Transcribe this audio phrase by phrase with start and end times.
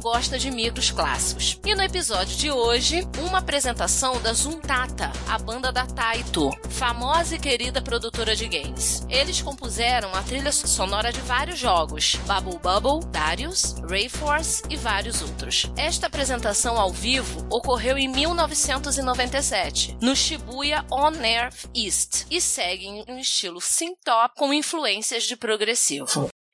[0.00, 1.58] gosta de micros clássicos.
[1.64, 7.38] E no episódio de hoje, uma apresentação da Zuntata, a banda da Taito, famosa e
[7.38, 9.06] querida produtora de games.
[9.08, 15.70] Eles compuseram a trilha sonora de vários jogos, Bubble Bubble, Darius, Rayforce e vários outros.
[15.76, 23.04] Esta apresentação ao vivo ocorreu em 1997, no Shibuya On Earth East, e segue em
[23.08, 26.28] um estilo synth-pop com influências de progressivo.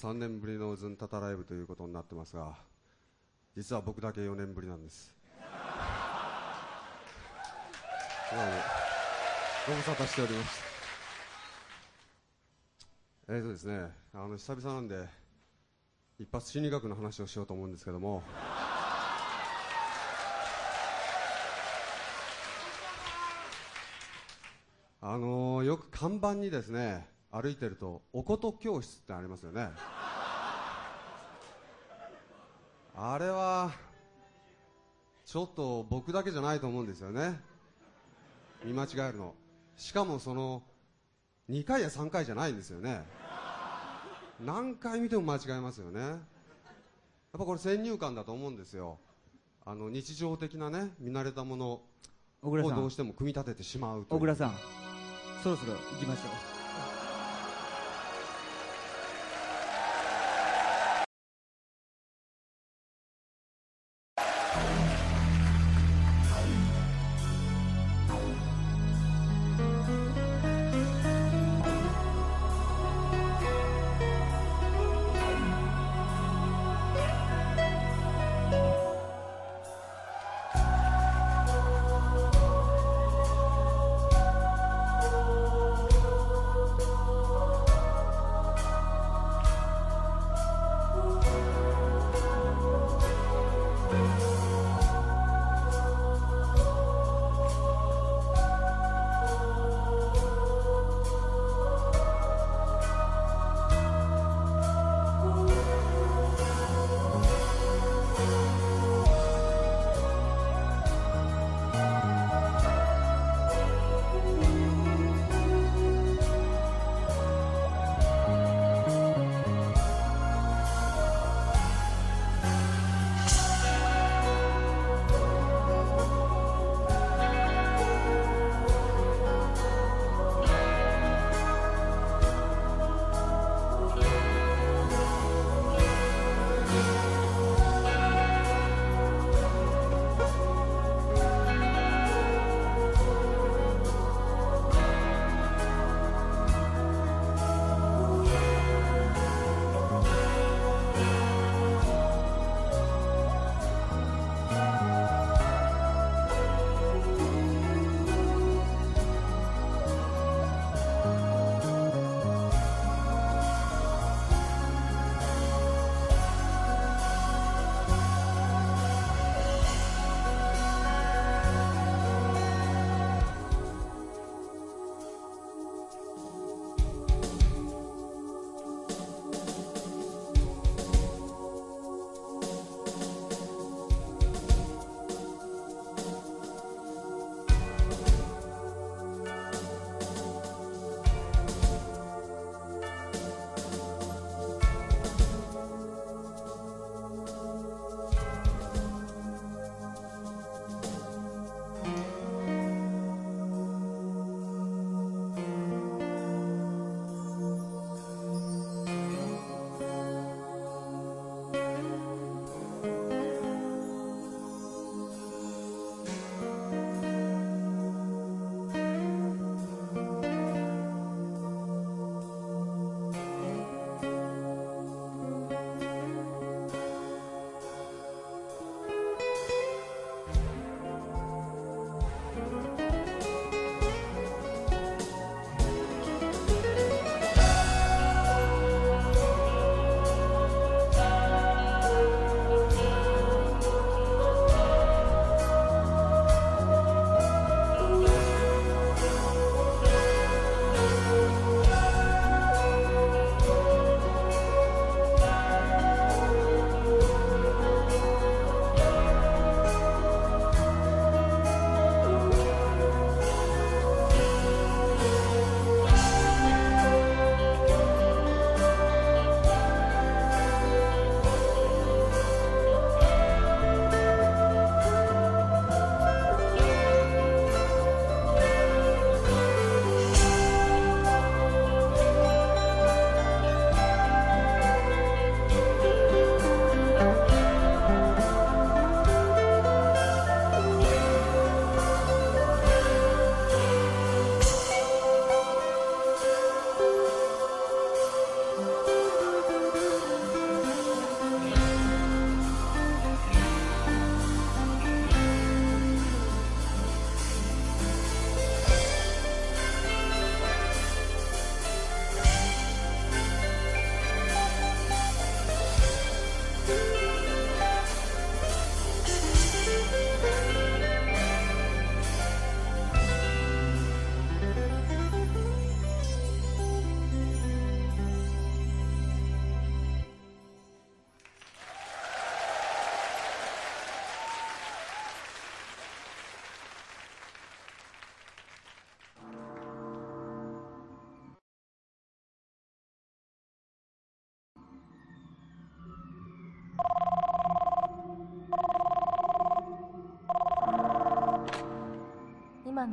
[0.00, 2.56] 3年ぶりのズンタタライブということになってますが
[3.54, 5.14] 実は僕だけ4年ぶりなんです。
[9.68, 10.62] ご無沙汰しております。
[13.28, 15.06] えーとですねあの久々なんで
[16.18, 18.22] 一発心理学の話をしようと思うんですけども。
[25.02, 29.68] あのーよく看板にですね歩いてるとおこと教室ってありますよね。
[32.94, 33.70] あれは
[35.24, 37.40] ちょっと僕だけじゃないと思うんですよね。
[38.64, 39.34] 見間違えるの。
[39.76, 40.62] しかもその
[41.48, 43.02] 2回や3回じゃないんですよね。
[44.44, 46.00] 何回見ても間違えますよね。
[46.00, 46.18] やっ
[47.32, 48.98] ぱこれ先入観だと思うんですよ。
[49.64, 51.82] あの日常的なね見慣れたものを
[52.42, 54.54] どうんしても組み立ててしまうと小倉さん
[55.42, 56.59] そろそろ行きましょう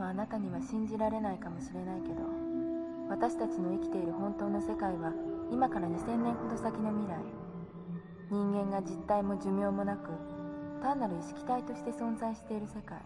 [0.05, 2.21] あなたには信じられないかもしれないけど
[3.10, 5.13] 私たちの生きている本当の世界は
[5.51, 7.23] 今から2000年ほど先の未来。
[8.29, 10.12] 人間が実体も寿命もなく
[10.83, 12.99] 単なる意識体として存在している世界。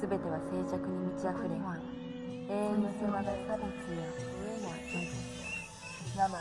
[0.00, 6.40] 全ては静寂に満ち溢れ永遠の世話が差別や飢えや貧血病病。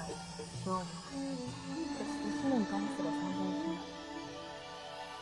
[0.63, 3.99] そして死に関すら存在します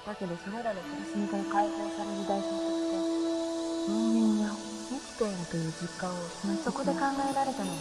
[0.05, 2.76] だけどそれらの苦しみから解放される代償と
[3.87, 6.15] 生きているという実感を
[6.63, 7.79] そこで考えられたのが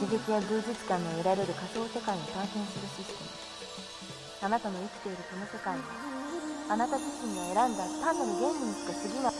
[0.00, 3.30] 刺激や芸術感の得られる仮想世界を体験するシステム。
[4.42, 5.84] あなたの生きているこの世界は
[6.70, 9.34] あなた自身が選んだ単なるゲームにしか過ぎない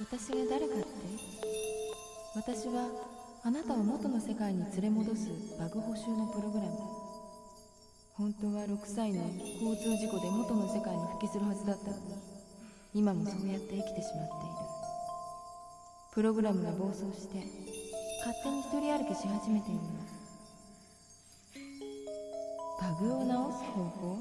[0.00, 0.86] 私が誰かって？
[2.34, 2.88] 私は
[3.44, 6.70] あなたを元の世界に連れ戻すバグ補修のプログラム
[8.14, 9.24] 本当は6歳の
[9.60, 11.90] 交通事故で元の世界に復帰するはずだった。
[11.90, 12.02] のに
[12.94, 14.54] 今もそうやって生きてしまっている。
[16.12, 17.38] プログラムが暴走して
[18.20, 19.88] 勝手に一人歩きし始めているの。
[22.80, 24.18] バグを直す方法？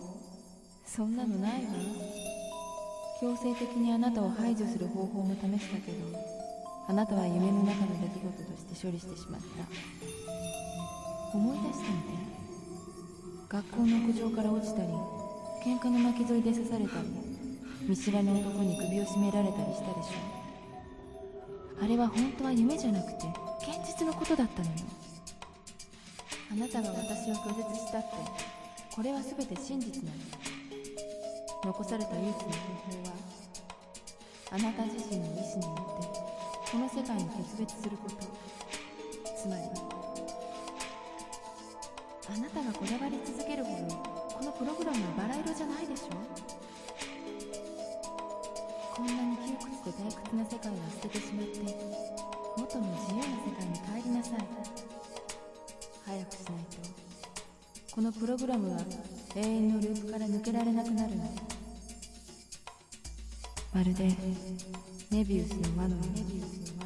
[0.86, 1.69] そんなのないわ。
[3.19, 6.17] 強制的にあなたを排除する方法も試したけど
[6.88, 11.38] あなたは夢の中の出来事として処理してしまった。
[11.38, 12.40] 思い出してみて。
[13.52, 14.88] 学校の屋上から落ちたり
[15.62, 17.08] 喧嘩の巻き添えで刺されたり
[17.86, 23.28] 見知らぬ男に首を絞められたりしたでしょあれは本当は夢じゃなくて
[23.60, 24.76] 現実のことだったのよ。
[26.50, 28.08] あなたが私を拒絶したって
[28.96, 30.16] これは全て真実なの
[31.66, 33.14] 残された唯一の方法は
[34.52, 38.16] あなた自身の意志によってこの世界に決別すること。
[39.36, 39.90] つまり
[42.32, 43.96] あなたがこだわり続けるほど
[44.39, 46.06] このプログラムはバラ色じゃないでしょ？
[48.96, 49.52] こんなに窮
[49.84, 51.60] 屈で退屈な世界は捨ててしまって
[52.58, 54.39] 元の自由な世界に帰りなさい。
[56.06, 56.80] 早くしないと。
[57.96, 58.82] このプログラムは
[59.36, 61.24] 永遠のループから抜けられなくなるの。
[63.74, 64.16] まるで
[65.12, 66.80] メビウスの輪のように。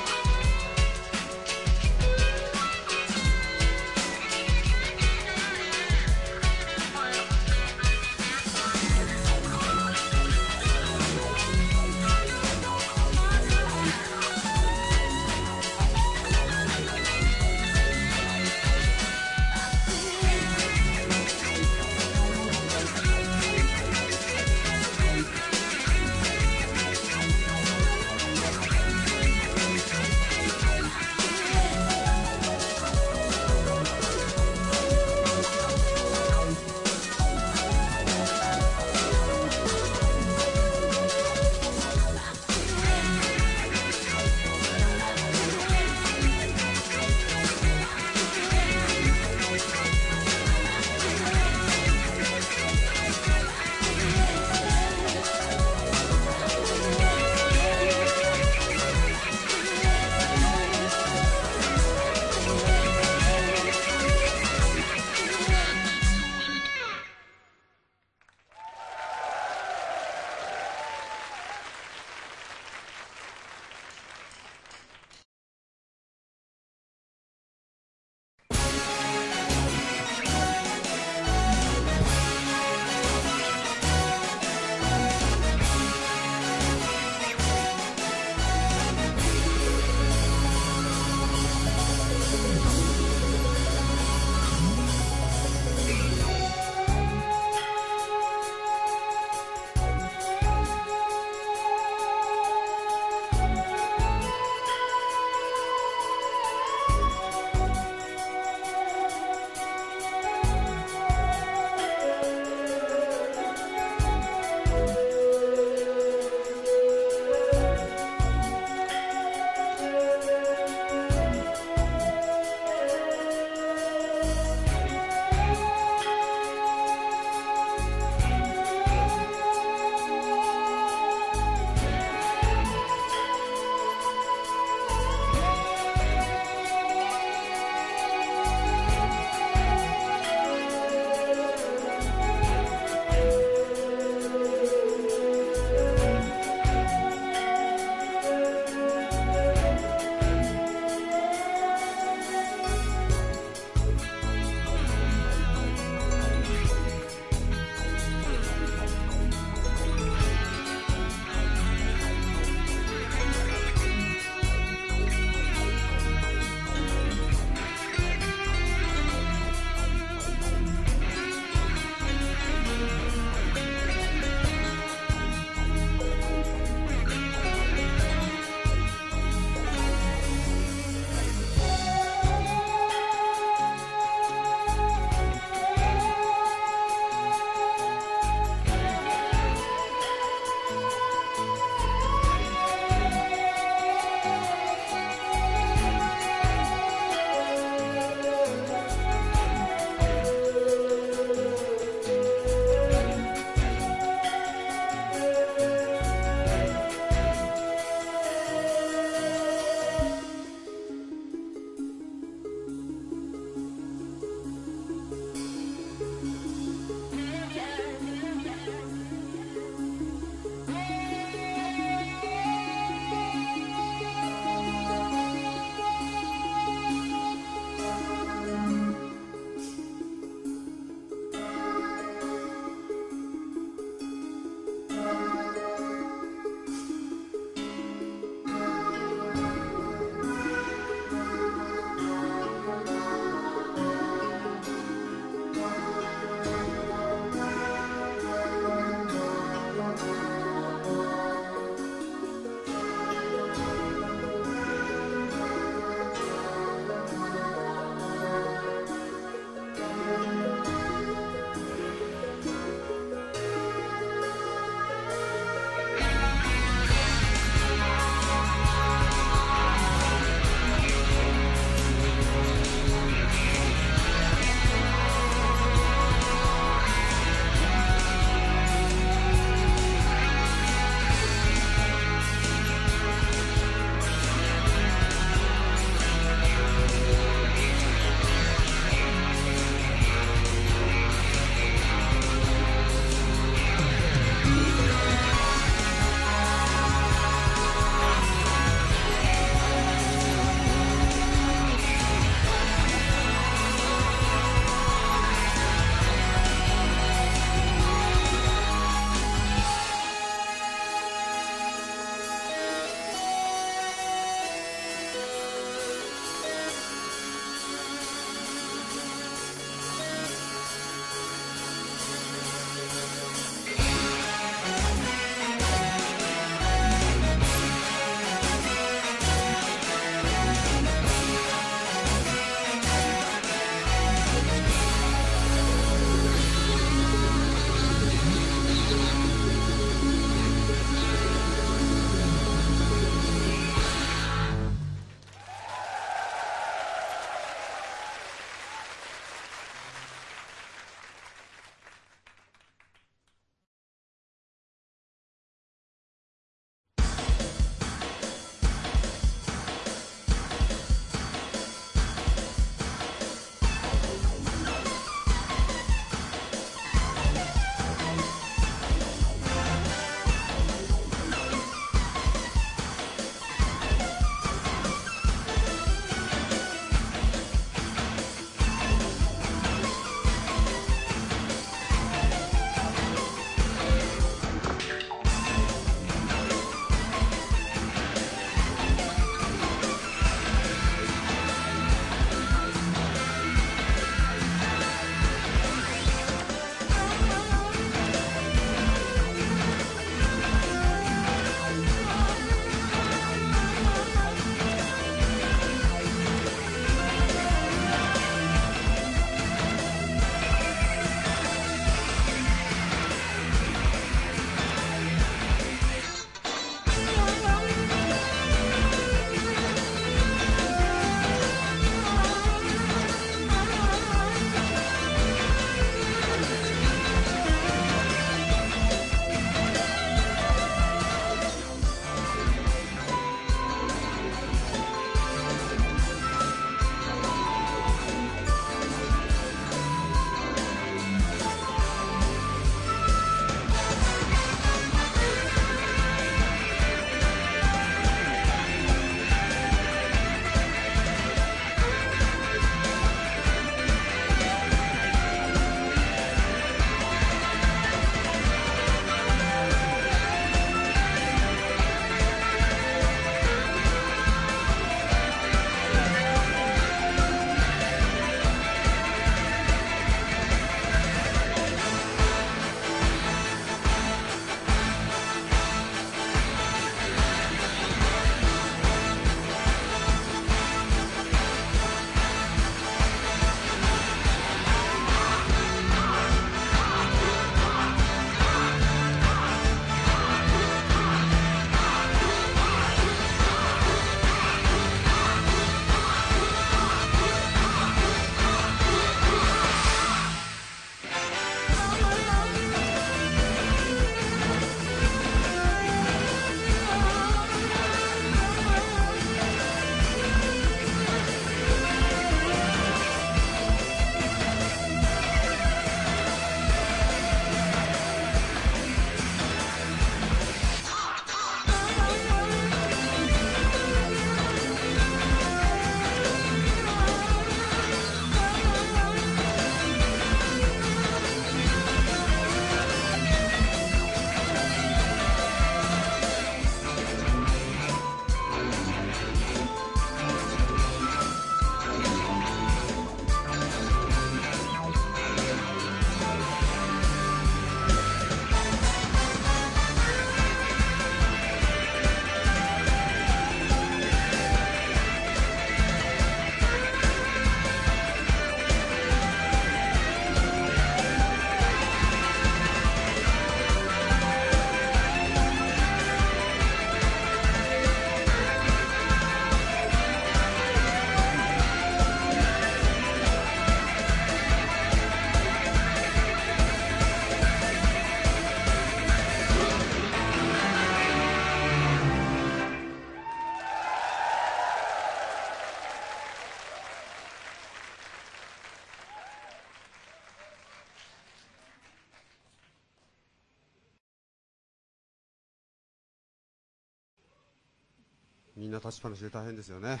[598.72, 600.00] な立ちっぱなしで大変ですよね。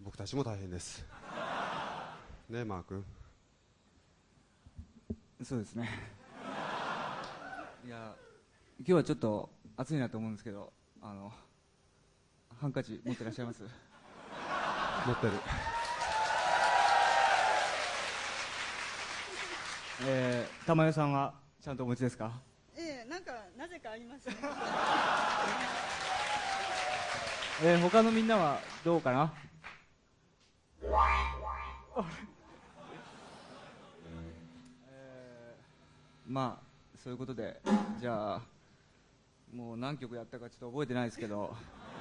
[0.00, 1.04] 僕たちも大変です。
[2.48, 3.04] ねえマー君。
[5.44, 5.90] そうですね。
[7.84, 8.14] いや
[8.78, 10.72] 今日はちょっと暑いなと思うんですけど
[11.02, 11.30] あの
[12.60, 13.62] ハンカチ持ってらっしゃいます？
[13.62, 15.32] 持ってる。
[20.06, 22.32] えー、玉代さんはちゃんとお持ちですか？
[22.74, 24.36] ええなんかなぜかありますね
[27.62, 29.32] えー、他のみんなはどうかな？
[34.88, 36.64] えーまあ
[37.02, 37.60] そういうことで
[37.98, 38.40] じゃあ
[39.54, 41.54] もう何曲やったかちょっと覚えてないですけど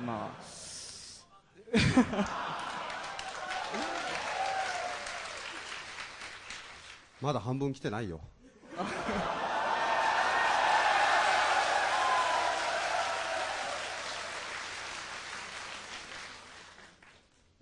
[0.05, 0.39] まあ。
[7.21, 8.21] まだ半分来てないよ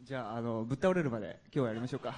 [0.08, 2.16] じゃああのぶっ倒れるまで今日はやりましょうか。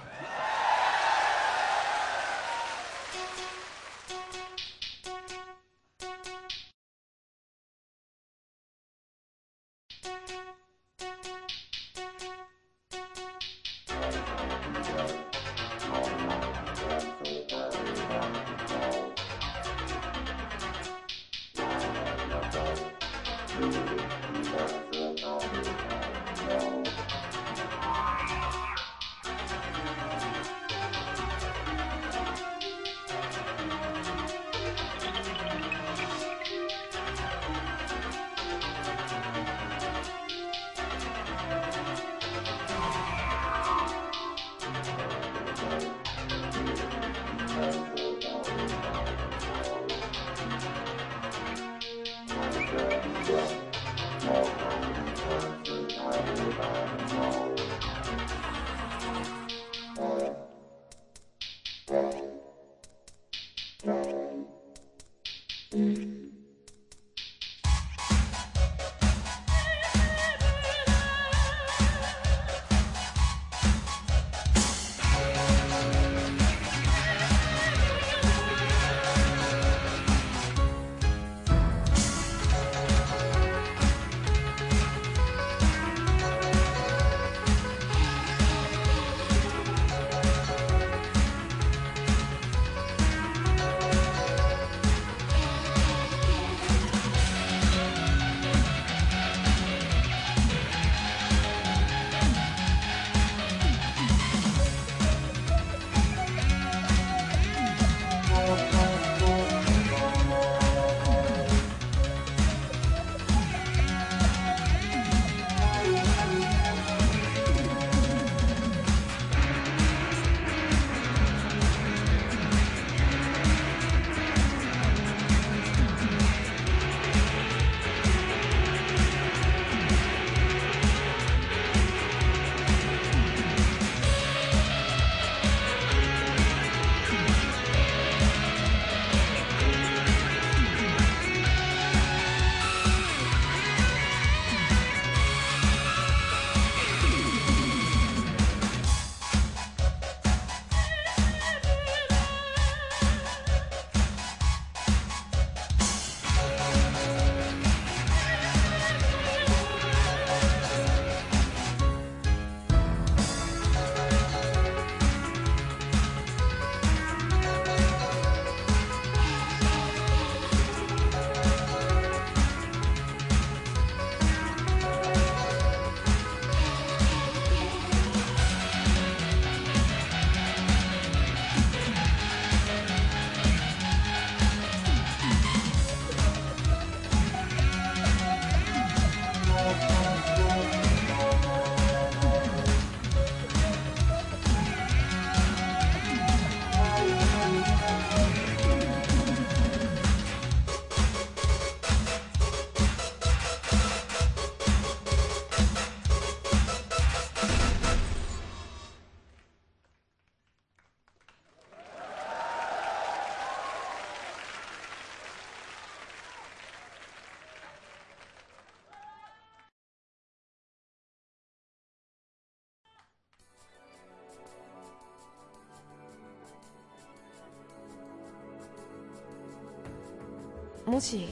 [230.90, 231.28] もし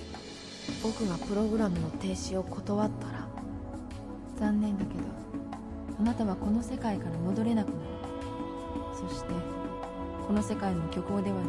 [0.84, 3.26] 僕がプログラムの停止を断ったら
[4.38, 5.00] 残念だけど
[5.98, 7.78] あなたはこの世界から戻れなくなる。
[8.94, 9.30] そして
[10.28, 11.42] この世界の虚構ではな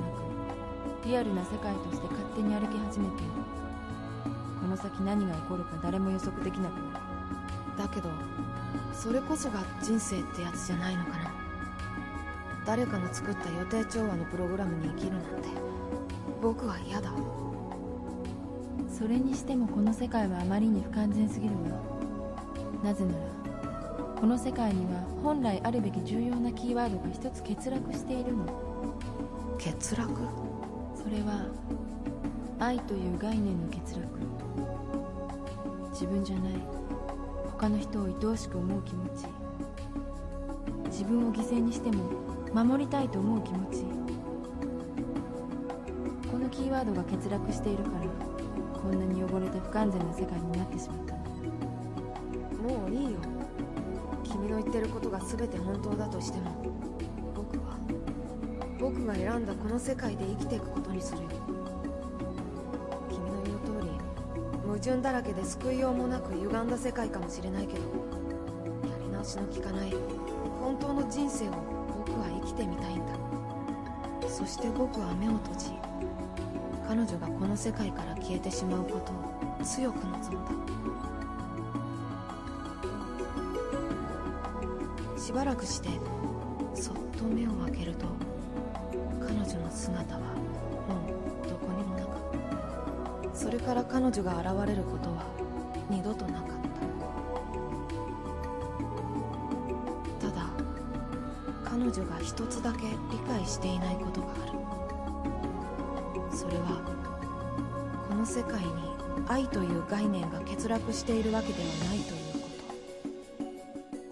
[1.03, 3.31] くリアルな世界として勝手に歩き始めている。
[4.59, 7.87] この先何が起こるか誰も予測できなくなる。
[7.87, 8.09] だけど
[8.91, 11.31] それこそが人生ってやつじゃないのかな。
[12.65, 15.49] 誰かの作った予定調和のプログラムに生きるなんて
[16.41, 17.11] 僕は嫌だ
[18.99, 21.79] それにしてもこの世界はあまりに不完全すぎるわ
[22.83, 23.39] なぜなら
[24.19, 28.45] この世界には本来あるべき重要なキーワードが一つ欠落しているの。
[29.57, 30.11] 欠落？
[30.93, 31.47] それは
[32.59, 34.05] 愛という概念の欠落。
[35.91, 36.53] 自分じゃない。
[37.51, 39.25] 他の人を愛おしく思う気持ち。
[40.87, 42.03] 自分を犠牲にしても
[42.53, 43.85] 守りたいと思う気持ち。
[46.29, 48.28] このキーワードが欠落しているから
[48.89, 53.19] こんなに汚れた不完全な世界になってしまったもういいよ。
[54.23, 56.51] 君の言ってることが全て本当だとしても
[57.35, 57.77] 僕は
[58.79, 61.21] 僕が選んだこの世界で生きていくことにする。
[61.21, 61.27] よ
[63.11, 63.91] 君の言う通り
[64.65, 67.85] 矛盾だらけで救いようもなく歪んだ世界かもしれないけどや
[69.03, 69.93] り直しの効かない。
[70.59, 71.51] 本当の人生を
[72.05, 73.13] 僕は生きてみたいんだ。
[74.27, 75.78] そして僕は目を閉じ
[76.89, 80.23] 彼女がこの世界から消えてしまうことを強く望んだ。
[85.21, 85.89] しばらくして
[86.73, 88.07] そっと目を開けると
[89.21, 90.25] 彼女の姿はも
[91.45, 92.13] うどこにもなかっ
[93.31, 93.35] た。
[93.37, 95.23] それから彼女が現れることは
[95.91, 96.49] 二度となかっ
[100.19, 100.27] た。
[100.27, 100.49] ただ
[101.63, 102.79] 彼女が一つだけ
[103.11, 104.68] 理解していないことがある。
[106.49, 106.81] それは
[108.09, 108.67] この世界に
[109.27, 112.39] 愛という概念が欠落しているわけではないというこ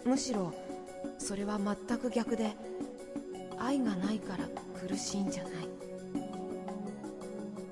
[0.03, 0.09] と。
[0.11, 0.53] むしろ
[1.17, 2.51] それは全く逆で
[3.57, 4.47] 愛がないから
[4.79, 5.53] 苦しいんじゃない。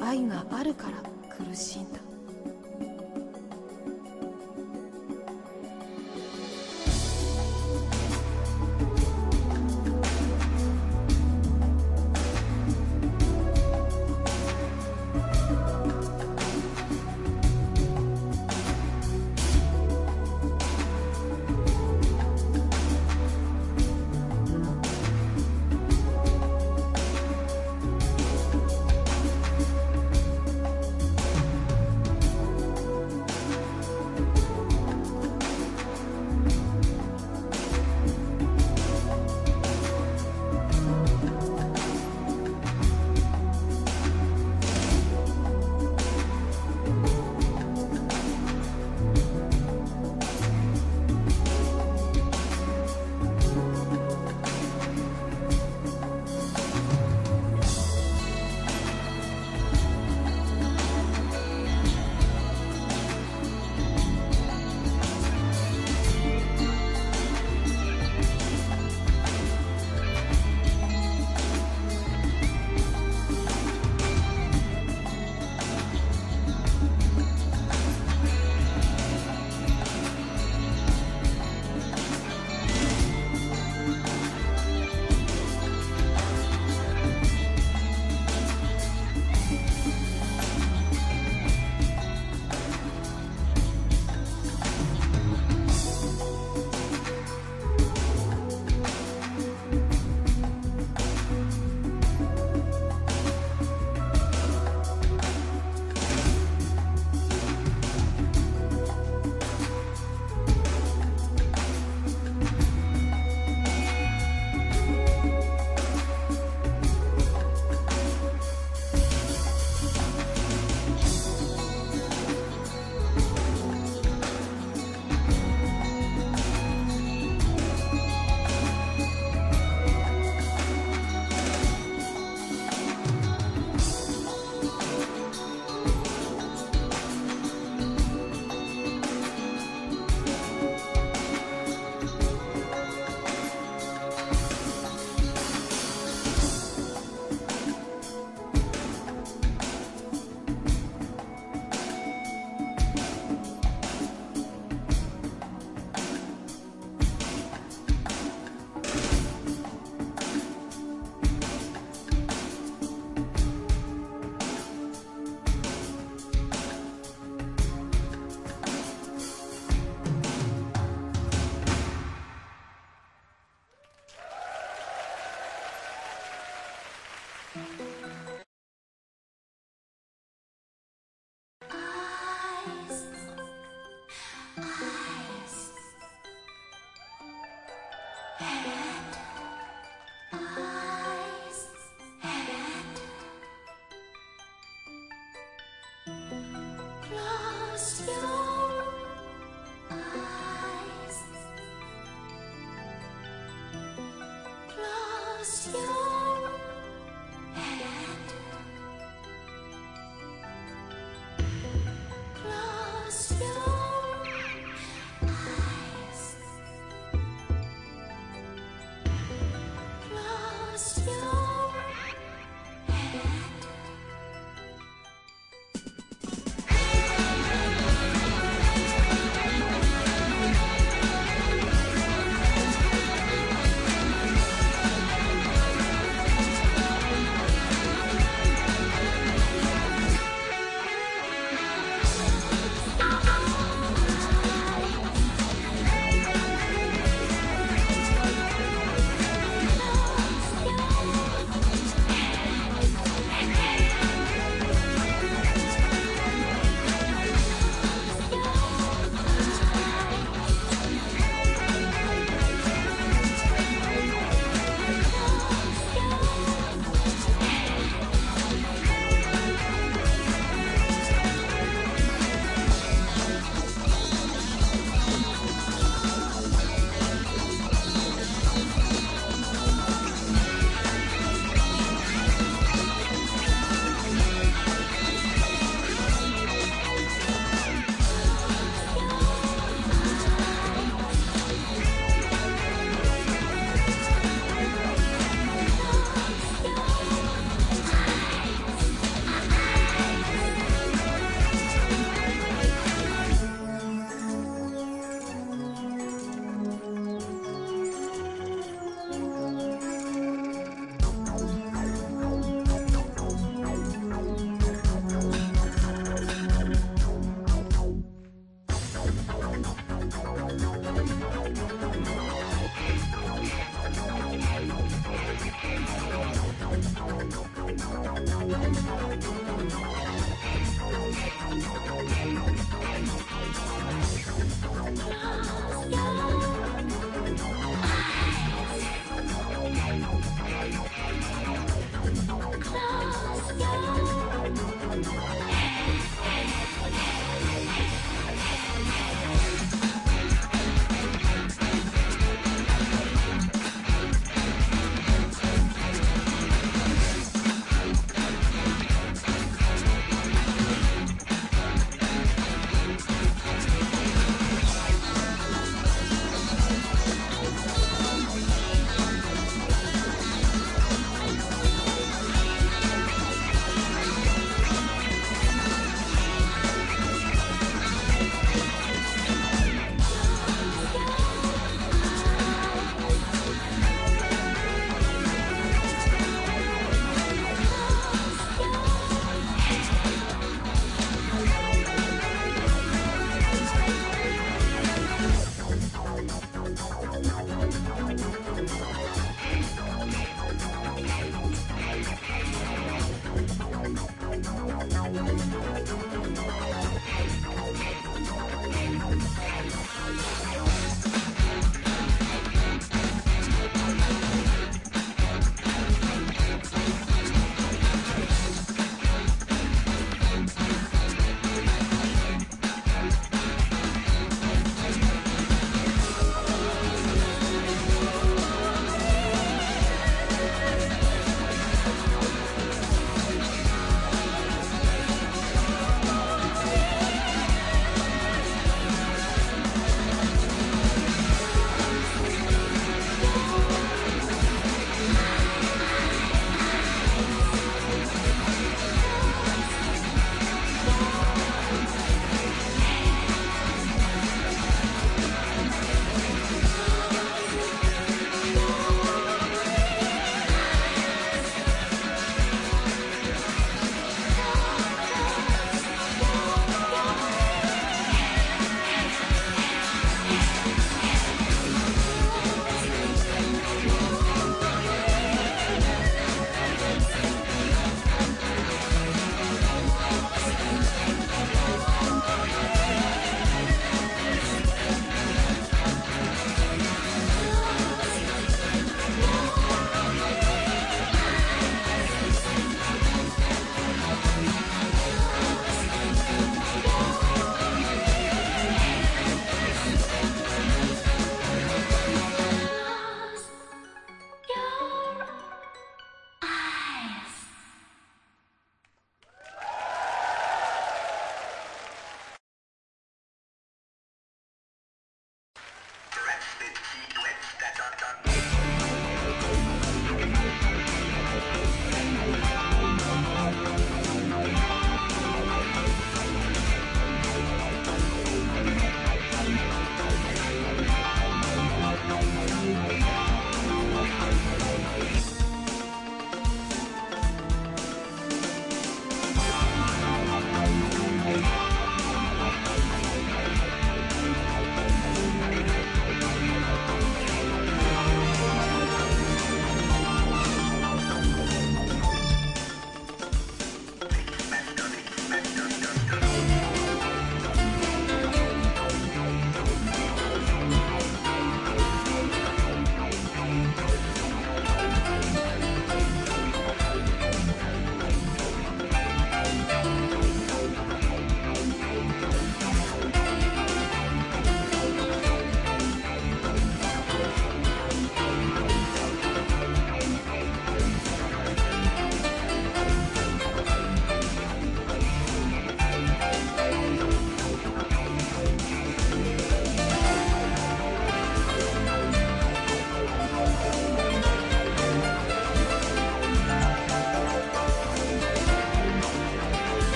[0.00, 1.02] 愛があるから
[1.36, 1.98] 苦しいんだ。